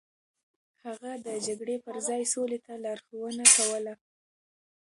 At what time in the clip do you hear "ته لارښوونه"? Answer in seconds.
2.65-3.43